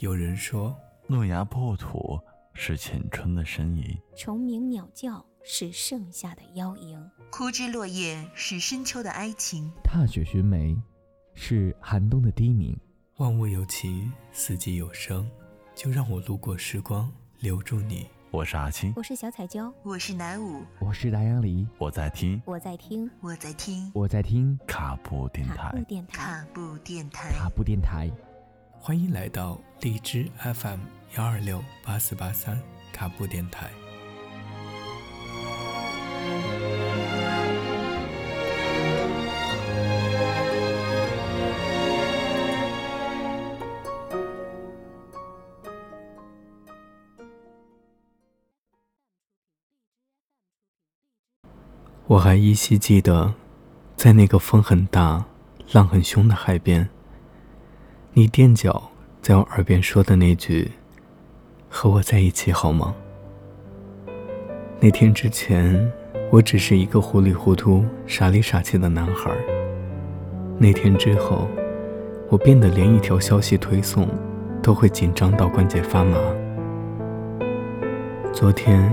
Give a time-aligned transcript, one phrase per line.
[0.00, 0.74] 有人说，
[1.08, 2.18] 诺亚破土
[2.54, 3.84] 是青春的呻吟，
[4.16, 6.98] 虫鸣鸟叫是盛夏的邀迎，
[7.30, 10.74] 枯枝落叶是深秋的哀情，踏雪寻梅
[11.34, 12.74] 是寒冬的低鸣。
[13.18, 15.30] 万物有情，四季有声，
[15.74, 18.06] 就让我路过时光，留住你。
[18.30, 25.84] 我是阿青，我是小彩椒，我是南舞，我是大杨梨，我在听，我在听，我在听，我在听卡布电卡布。
[25.84, 26.16] 电台。
[26.16, 27.28] 卡布电台。
[27.32, 28.10] 卡布电台。
[28.82, 30.80] 欢迎来到荔枝 FM
[31.16, 32.58] 幺二六八四八三
[32.90, 33.70] 卡布电台。
[52.06, 53.34] 我还依稀记得，
[53.94, 55.26] 在那个风很大、
[55.72, 56.88] 浪很凶的海边，
[58.12, 58.90] 你踮脚
[59.22, 60.72] 在我耳边说的那句
[61.70, 62.92] ：“和我在一起好吗？”
[64.80, 65.88] 那天之前，
[66.28, 69.30] 我只是一个糊里糊涂、傻里傻气的男孩。
[70.58, 71.46] 那天之后，
[72.28, 74.08] 我变得连一条消息推送
[74.60, 76.18] 都会紧张到关节发麻。
[78.32, 78.90] 昨天，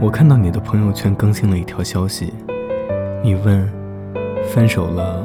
[0.00, 2.34] 我看到你的朋友圈更新了一条消息，
[3.22, 3.72] 你问
[4.52, 5.24] ：“分手了，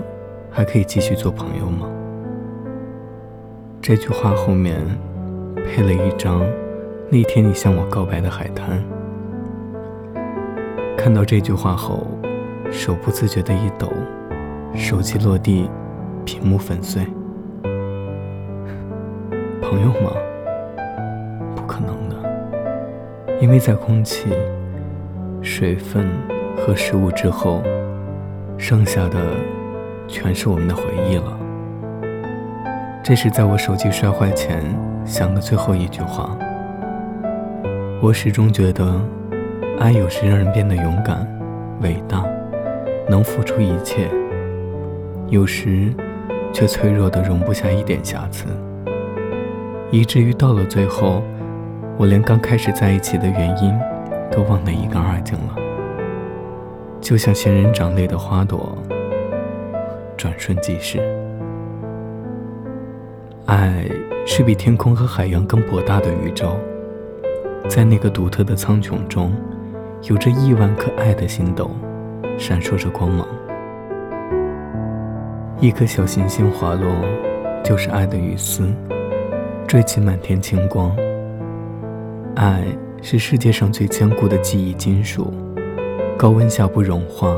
[0.52, 1.90] 还可以继续做朋友吗？”
[3.86, 4.80] 这句话后面
[5.56, 6.42] 配了一张
[7.10, 8.82] 那天你向我告白的海滩。
[10.98, 12.08] 看到这句话后，
[12.72, 13.92] 手不自觉的一抖，
[14.74, 15.70] 手机落地，
[16.24, 17.06] 屏幕粉碎。
[19.62, 20.14] 朋友吗？
[21.54, 24.30] 不可能的，因为在空气、
[25.42, 26.08] 水分
[26.56, 27.62] 和食物之后，
[28.58, 29.20] 剩下的
[30.08, 31.38] 全是我们的回忆了。
[33.04, 34.64] 这是在我手机摔坏前
[35.06, 36.38] 想的最后一句话。
[38.02, 38.98] 我始终觉得，
[39.78, 41.28] 爱有时让人变得勇敢、
[41.82, 42.24] 伟大，
[43.10, 44.08] 能付出一切；
[45.28, 45.94] 有时
[46.54, 48.46] 却脆弱的容不下一点瑕疵，
[49.92, 51.22] 以至于到了最后，
[51.98, 53.78] 我连刚开始在一起的原因
[54.32, 55.56] 都忘得一干二净了。
[57.02, 58.78] 就像仙人掌类的花朵，
[60.16, 61.02] 转瞬即逝。
[63.46, 63.86] 爱
[64.26, 66.58] 是比天空和海洋更博大的宇宙，
[67.68, 69.34] 在那个独特的苍穹中，
[70.04, 71.70] 有着亿万颗爱的星斗，
[72.38, 73.28] 闪烁着光芒。
[75.60, 76.90] 一颗小行星滑落，
[77.64, 78.74] 就是爱的雨丝，
[79.68, 80.96] 缀起满天星光。
[82.36, 82.64] 爱
[83.02, 85.34] 是世界上最坚固的记忆金属，
[86.18, 87.36] 高温下不融化，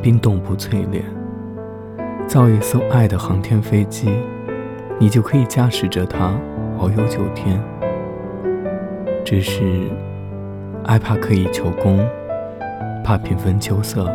[0.00, 1.02] 冰冻不淬炼。
[2.28, 4.08] 造一艘爱的航天飞机。
[4.98, 6.30] 你就可以驾驶着它
[6.78, 7.60] 遨游九天。
[9.24, 9.90] 只是，
[10.84, 11.98] 爱怕刻意求功，
[13.04, 14.08] 怕平分秋色，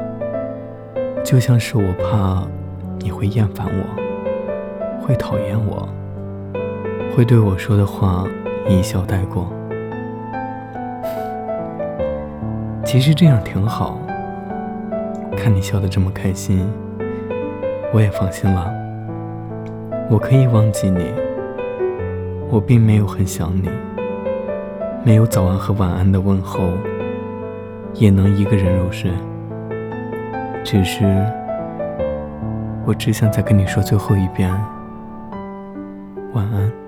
[1.23, 2.47] 就像是我怕
[2.99, 5.87] 你会厌烦我，会讨厌我，
[7.15, 8.25] 会对我说的话
[8.67, 9.51] 一笑带过。
[12.85, 13.99] 其实这样挺好，
[15.37, 16.67] 看你笑得这么开心，
[17.93, 18.80] 我也放心了。
[20.11, 21.05] 我可以忘记你，
[22.49, 23.69] 我并没有很想你，
[25.05, 26.73] 没有早安和晚安的问候，
[27.93, 29.09] 也能一个人入睡。
[30.65, 31.05] 只是，
[32.85, 34.51] 我只想再跟你说最后一遍，
[36.33, 36.80] 晚安。